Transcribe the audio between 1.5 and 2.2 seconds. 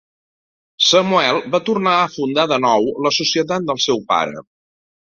va tornar a